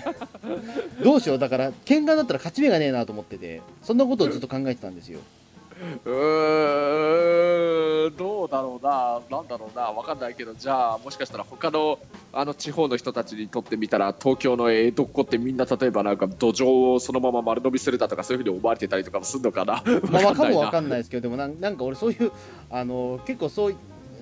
[0.99, 1.03] え。
[1.03, 5.19] どうしようだから喧嘩になったら勝ち目がねえなと思っててそんなことをずっと考えてたんですよ
[6.05, 11.99] うーんどうだろうな、なんだろうな、わかんないけど、じゃあ、もしかしたら他の
[12.33, 19.83] あの地方の人たちにとってみたら、東京の江戸っ子ってみんな、例えばなんか土壌をそのまま丸飲みするだとか、そういうふうに思われてたりとかもするのかな。
[20.11, 22.31] まあ、わかないなもわかんないですけどでもなんなんか俺そういう
[22.69, 23.75] あの結構そうい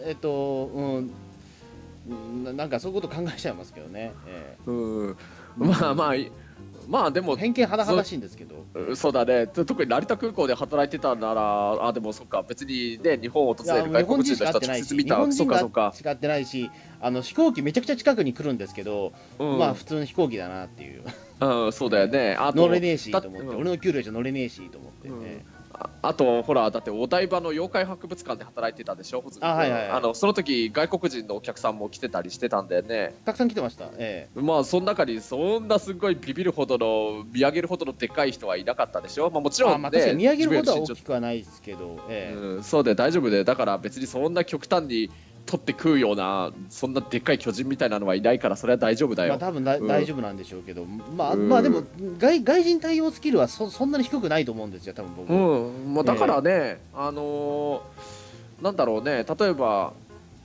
[0.06, 1.12] えっとうん
[2.44, 5.18] ななんかそういうこと考えちゃいますけどね、えうん、
[5.58, 6.14] まあまあ、
[6.90, 8.66] まあでもえ、偏見甚だしいんですけど。
[8.74, 15.82] うんそうだね、と特に成田空港で働いてたなら、あでもそっか、別にね、日本を訪れる外国人の人直か会ってないし接見た、そっかそっか。
[15.82, 19.60] が、しか会ってないしあの飛行機めちゃくちゃ近くに来るんですけど、うん。
[19.60, 21.04] まあ普通の飛行機だなっていう。
[21.42, 25.24] うん、そうだよね、あと乗れねえしと思って、俺の給料じゃ乗れねえしと思って、うん。
[25.24, 25.46] え
[25.80, 29.90] ああと、ほら、だってお台場の妖怪博物館で働いてたでしょ、あはいはいはい。
[29.92, 32.88] あのその時外国人のお客さんも来てたりしてたんだよね。
[32.90, 42.36] えたくさん来てました、えまあ、その中にそんなすごいビビるほどの、見上げるほどのでっかい人はいなかったでしょ、まあ、もちえろん、ね、あまあ見上げるほどは大きくはないですけど、ええ。
[42.36, 45.10] 長うん、そうだよ、大丈夫で、だから別にそんな極端に
[45.50, 49.30] 取って食うような、そんなでっかい巨人みたいなのはいないから、それは大丈夫だよ。
[49.30, 49.88] まあ多分だ、うん。
[49.88, 51.50] 大丈夫なんでしょうけど、まあ、うん。
[51.50, 51.82] まあでも
[52.20, 59.94] 外外人対応スキルはそそんなに低くないと思うんですよ、多分僕、うん、もうだからね、あのーなんだろうね、例えば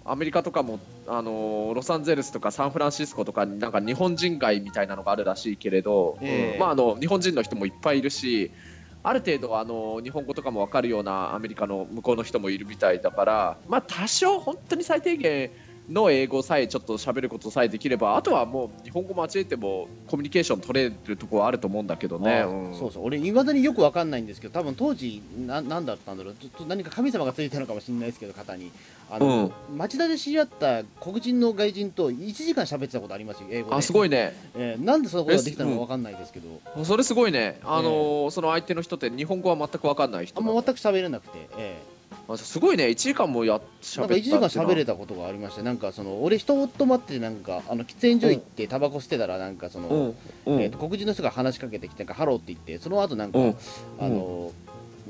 [0.07, 6.55] アメリカとかも、あのーロサンゼルスとかサンフランシスコとかになんか日本人街みたいなのがあるらしいけれど、ええ。
[6.55, 8.51] うんまあ、あの日本人の人もいっぱいいるし、
[9.07, 15.51] ある程度あの日本語とかも分かるようなアメリカの向こうの人もいるみたいだから、まあ、多少、本当に最低限
[15.91, 22.41] の英語さえちょっと喋ることさえできればあとはもう日本語間違えてもコミュニケーション取れるところはあると思うんだけどね。
[22.41, 22.75] あうん。
[22.75, 23.05] そうそう。
[23.05, 28.71] 俺、いまだによくわかんないんですけど、多分当時な、なんだったんだろう、ちょっと何か神様がついてるのかもしれないですけど、肩に、
[29.11, 33.77] あの町田で知り合った黒人の外人と1時間喋ってたことありますよ、英語で。
[33.77, 34.35] あすごいね。
[34.55, 41.83] えーなんでそんなことができたのかわかんないですけど、それすごいね、あのーその相手の人って日本語は全く分かんない人あんま全く喋れなくて、え
[42.29, 44.07] あすごいね、1時間もやーな。
[44.07, 49.89] んか1時間喋れたたことがありまして、なんかその俺、人と待って、なんかあの喫煙所行って、タバコ吸ってたら、なんかその、
[50.47, 50.55] うん。
[50.55, 50.63] うん。
[50.63, 53.57] えーと黒人の人が話しかけてきて、なんかハローって言って、その後なんか、うん。
[54.01, 54.53] あの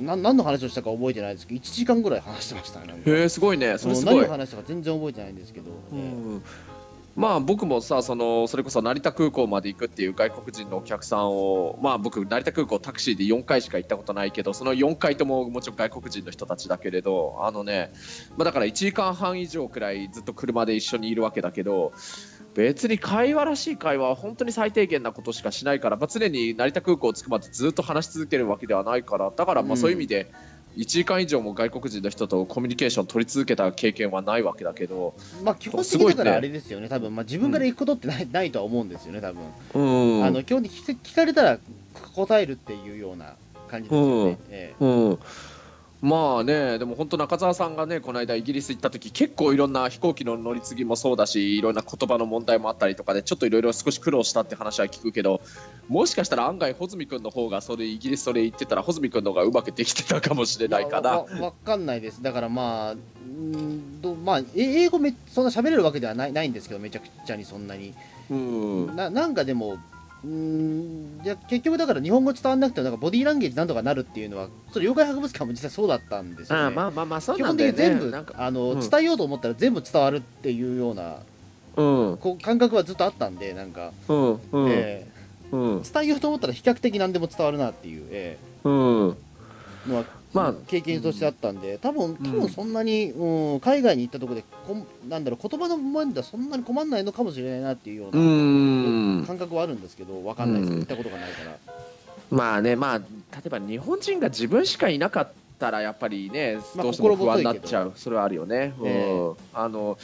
[0.00, 3.00] な何の話をしたか覚えてないですけど、1時間ぐらい話してましたね。
[3.06, 4.26] へえすごいね、それす何ごい。
[4.26, 6.42] を話したか全然覚えてないんですけど、えーうん
[7.16, 17.92] まあ僕もさそのそれこそ成田空港まで行くっていう外国人のお客さんをまあ僕成田空港タクシーで4回しか行ったことないけどその4回とももちろん外国人の人たちだけれどあのね
[18.36, 21.92] まあだから1時間半以上くらいずっと車で一緒にいるわけだけど
[22.54, 30.32] 別に会話らしい会話は本当に最低限なことしかしないから、まあ、常に成田空港着くまでずっと話し続けるわけではないからだからまあそういう意味で
[30.76, 37.14] 1時間以上も外国人の人とコミュニケーション取り続けた経験はないわけだけど、まあ基本的だからあれですよね、多分。
[37.14, 39.42] まあ自分から行くことってない,、ないとは思うんですよね、多分。
[39.74, 40.24] うん。
[40.24, 41.58] あの基本的に聞かれたら
[42.14, 43.34] 答えるっていうような
[43.68, 44.38] 感じですよね。
[44.50, 44.74] え。
[44.80, 45.18] うん、
[46.04, 55.40] まあね、でも本当、中澤さんがね、この間イギリス行った時結構いろんな飛行機の乗り継ぎもそうだし、いろんな言葉の問題もあったりとかで、ちょっといろいろ少し苦労したって話は聞くけど、
[55.88, 61.24] もしかしたら案外、穂積君の方がそれイギリスそれ行ってたら、穂積君の方がうまくできてたかもしれえないかな。
[61.40, 67.94] わかんないです、だからまあ、んどまあ、え英語め、そんな喋れるわけではないないんですけど、めちゃくちゃにそんなに。
[68.30, 69.78] うん、ななんかでも、
[70.24, 71.20] うーん。
[71.24, 77.78] いや結局だから日本語伝わんなくてもなんかボディーランゲージなんとかなるっていうのはそれ妖怪博物館も実際そうだったんですよ、ね、あまあまあまあ、そう基本なんだよね。
[77.78, 78.80] 的に全部あの、うん。
[78.80, 81.18] 伝えようと思ったら全部伝わるっていうような
[81.76, 85.08] うん、こう感覚はずっとあったんでなんか、うん、うん、え
[85.50, 88.72] うん、ー伝えようと思ったら比較的何でも伝わるなっていう、えうん。
[89.10, 89.14] ー
[89.86, 90.04] のは、
[90.34, 92.40] まあ経験としてあったんで多分多うん。
[92.40, 99.24] 分そんなに、うん海外に行ったところでこんなんだろう言葉の面ではそんなに困んないのかもしれないなっていうよううなん。
[99.26, 100.72] 感覚はあるんですけどわかんないです。
[100.72, 100.78] うん。
[100.80, 101.56] 行ったことがないから。
[102.30, 103.04] まあね、まあ、例
[103.46, 108.74] えば日本人が自分しかいなかったら、やっぱりね、まあどうしても不安になっちゃう、それはあるよね。
[108.80, 108.86] うん。
[108.86, 109.32] ええ。
[109.52, 109.96] あの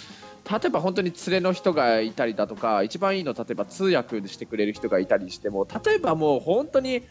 [0.51, 7.03] 例えば本当に連れの人がいたりだとか、一番いいの、例えば通訳してくれる人がいたりしても、例えばもう本当に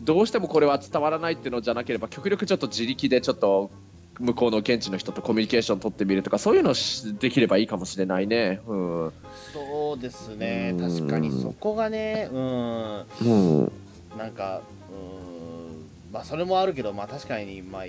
[0.00, 3.70] どうしてもこれは伝わらないっていうのじゃなければ、極力ちょっと自力でちょっと
[4.18, 6.74] 向こうの現地の人とコミュニケーション取ってみるとかそういうの
[7.18, 8.60] できればいいかもしれないね。
[8.66, 9.12] うん、
[9.52, 10.74] そうですね。
[10.78, 13.72] 確かにそこがねうん、うん、
[14.16, 16.12] なんかうん。
[16.12, 17.82] まあそれもあるけどまあ確かにまあ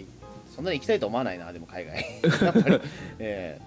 [0.56, 2.06] そんなに行きたいと思わないなでも海外。
[2.46, 2.82] やっぱり、
[3.18, 3.60] え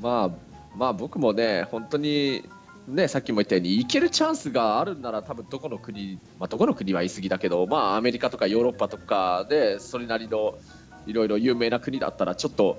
[0.00, 0.30] ー、 まあ
[0.76, 2.44] まあ僕もね本当に
[2.90, 10.54] ね、さっきも言ったように行けるチャンスがあるなら多分どこの国、まあ、どこの国は言い過ぎだけど、まあ、アメリカとかヨーロッパとかでそれなりの
[11.06, 12.78] いろいろ有名な国だったらちょっと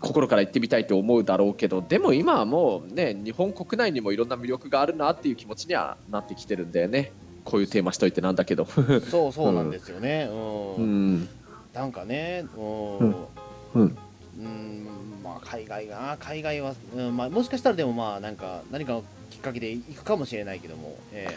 [0.00, 7.12] 心から行ってみたいと思うだろうけどでも今はもう、ね、日本国内にもいろんな魅力があるなっていう気持ちにはなってきてるんだよね。
[7.44, 8.64] こういうテーマしといてなんだけど。
[8.64, 11.28] そうそうなんですよね、うん、うん、
[11.74, 13.98] なんかねうん、うん。
[14.38, 14.86] うん。
[14.86, 14.92] ま
[15.42, 21.28] あ、海外が海外は、うんまあ、もしかしたらでもまあなんか何かのきっかけで行くかもしれないけども、え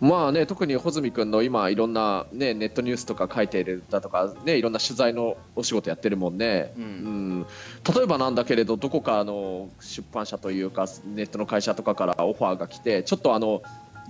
[0.00, 7.46] ー、まあね特に穂積君の今いろんな、ね、ネットニュースとか書いてるだとか、ね、いろんな取材のお仕事やってるもんね、うん、うん、
[7.94, 13.62] 例えばなんだけれどどこかの出版社というかネットの会社とかからオファーが来てちょっとあの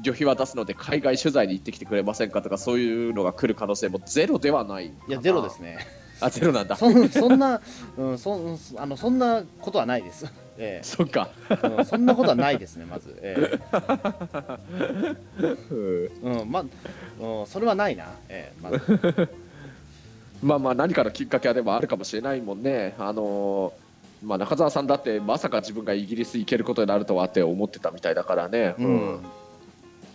[0.02, 5.78] 旅費は出すので海外取材に行ってきてくれませんかとかそういうのが来る可能性もゼロではないいやゼロですね
[6.20, 6.76] あゼロなんだ。
[6.76, 7.60] そそんな、
[7.96, 10.26] うん、そあのそんなことはないです、
[10.58, 11.30] ええ、そっか、
[11.78, 13.58] うん、そんなことはないですねまず、え
[15.40, 16.50] え、うん。
[16.50, 19.28] まうん、それはないな、ええ、まず。
[20.42, 22.94] まあまあ何かのきっかけはでもあるかもしれないもんね。
[22.98, 23.72] あの
[24.22, 29.20] まあ、中澤さんだってまさか自分がイギリス行けることになるとはって思ってたみたいだからね、うん、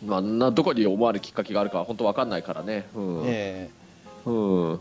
[0.06, 2.86] まあ、などこに思われるきっかけがあるかは本当分かんないからね。
[2.96, 4.80] うん、えー、うん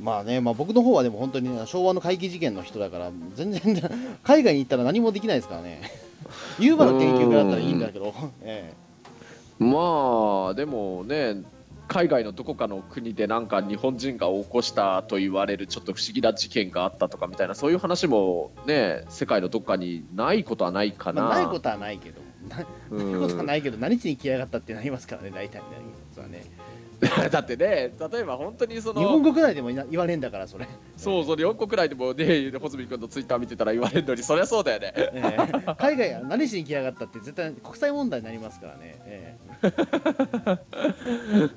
[0.00, 3.60] まあね、まあ、僕の方はでも本当に昭和の怪奇事件の人だから全然
[4.22, 5.82] 海外に行ったら何もできないですからね。
[6.58, 8.72] ユーバの研究家だったらいいんだけど、 え
[9.60, 11.42] え、まあでもね
[11.86, 22.64] 海外のどこかの国でなんか日本人が起こしたと言われるちょっと不思議な事件があったとかみたいなそういう話もね世界のどっかにないことはないかな、まあ、ないことはないけどな い
[23.20, 25.64] ことはないけど何しに来やがったってなりますからね大体ね
[26.14, 26.44] そはね
[27.30, 30.66] だってね、例えば本当にその日本国内でも言われんだから、それ。
[30.96, 34.92] そうそう、日本国内でもね、穂積君のツイッター見てたら言われるのに、 そりゃそうだよね。
[34.96, 38.96] えー、海外何しに来やがったって、絶対国際問題になりますからね。
[39.04, 39.36] え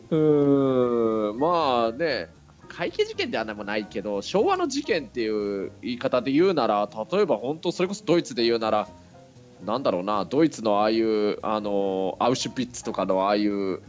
[0.10, 2.30] ー、うん、まあね、
[2.68, 8.88] 怪奇事件ではもないけど、昭和の事件っていう言い方で言うなら、例えば本当、それこそドイツで言うなら、
[9.66, 13.82] なんだろうな、ドイツのああいう、あのアウシュピッツとかのああいう、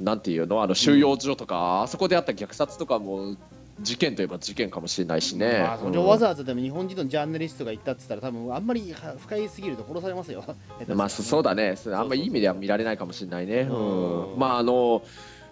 [0.00, 3.36] なんていうのあの収容所とか、うん、あそこであった虐殺とかも
[3.80, 10.44] 事件といえば事件かもしれないしね、まあ、それわざわざでも日本人のジャーナリストが言ったって言ったら多分あんまり深いすぎると殺されますよ。
[10.88, 11.76] まあそうだね。
[11.92, 15.02] あんまりいい意味では見られないかもしれないね、うん、まああの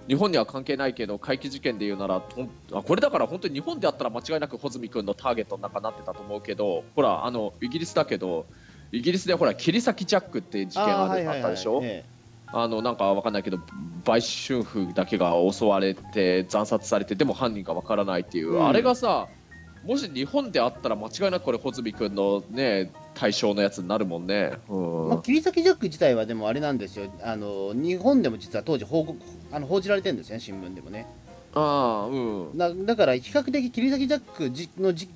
[0.08, 8.46] 日本には関係ないけど怪奇事件で言うならこれだから本当に日本であったら間違いなく穂積君のターゲットの中になってたと思うけどほらあのイギリスだけど
[8.92, 11.82] イギリスでほら切り裂きジャックって事件あったでしょ、
[12.46, 13.58] あのなんか分かんないけど
[14.04, 19.28] 売春婦だけが襲われて惨殺されてでも犯人が分からないっていう、うん、あれがさ
[19.84, 25.08] もし日本であったら間違いなくこれ穂積君のね対象のやつになるもんね、うん。
[25.08, 27.10] まあ、切り裂きジャック自体はでもあれなんですよ。
[27.22, 29.18] あの日本でも実は当時報告
[29.50, 31.06] あの報じられてるんですね新聞でもね
[31.54, 32.14] あう
[32.54, 32.58] ん。
[32.58, 35.08] だだから比較的切り裂きジャックの事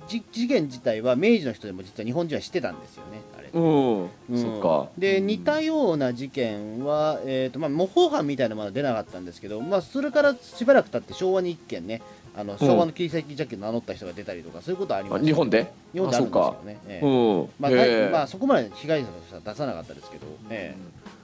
[0.47, 3.49] 件自体は明治の人でも実は日本人は知ってたんですよねあれ。
[3.53, 4.89] うん、うん、そっか。
[4.97, 12.01] で似たような事件は、えーとまあ、模倣犯みたいなものは出なかったんですけど、まあ、それからしばらく経って昭和に1件ね
[12.35, 15.71] あの昭和の切り裂きジャック名乗った人が出たりとか、そういうことあります、日本で？
[15.93, 21.15] 日本であるんですよね、えー、うんまあまあ、そこまで被害者としては出さなかったですけど、えー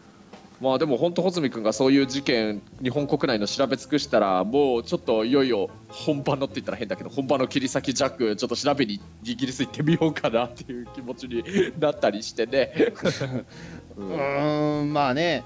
[0.61, 11.43] まあでも本当、穂積君がそういう事件、日本国内の調べ尽くしたら、もうちょっといよいよ本場のって言ったら変だけど、本場の切り裂きジャック、ちょっと調べにイギリス行ってみようかなっていう気持ちに
[11.79, 12.93] なったりしてね。
[13.97, 15.43] うん、んまあね、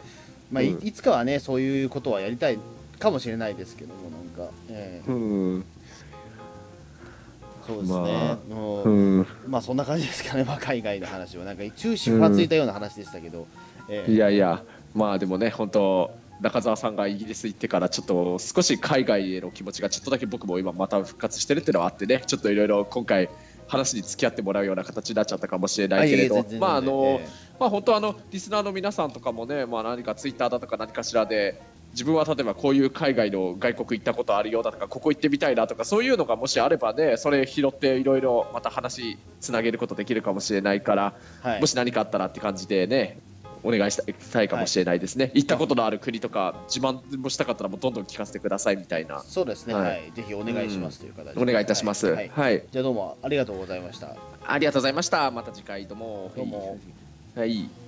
[0.51, 2.59] まあい、いつかはね、そういうことはやりたい
[2.99, 4.53] かもしれないですけども、なんか。
[4.69, 5.65] えー、うん。
[7.65, 8.37] そうですね、まあ、
[8.83, 13.47] うん、まあそんな感じですかね、まあ、海外の話は、なんか終始ふわついたような話でしたけど、
[13.89, 14.63] えー、いやいや、
[14.95, 23.29] まあでもね、本当、中澤さんがイギリス行ってからちょっと少し海外への気持ちがちょっとだけ僕も今また復活してるっていうのはあってねちょっといろいろ今回
[23.67, 27.21] 話に付き合ってもらうような形になっちゃったかもしれないけれど、まああの、
[27.59, 31.61] まあ本当あのリスナーの皆さんとかもね、まあ何かツイッターだとか何かしらで
[31.93, 43.19] 自分は例えばこういう海外の外国行ったことあるよだとかここ行ってみたいなとかそういうのがもしあればねそれ拾っていろいろまた話つなげることできるかもしれないから、はい、もし何かあったらって感じでね
[43.65, 43.99] お願いし
[44.31, 49.21] たいかもしれないですね、行ったことのある国とか自慢もしたかったらもうどんどん聞かせてくださいみたいな。
[49.21, 50.09] そうですね、は、はい。
[50.09, 52.07] いぜひお願いしますという形で、お願いいたします。
[52.07, 52.57] ははい。
[52.57, 54.15] い、じゃあどうもありがとうございました。
[54.45, 55.31] ありがとうございました。
[55.31, 55.87] また次回。
[55.87, 56.31] どうも。
[56.35, 56.77] どうも。
[57.35, 57.84] はい、はい